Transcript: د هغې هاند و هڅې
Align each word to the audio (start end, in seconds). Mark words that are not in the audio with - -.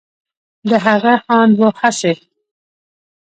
د 0.69 0.71
هغې 0.85 1.15
هاند 1.25 1.55
و 1.61 1.69
هڅې 1.79 2.13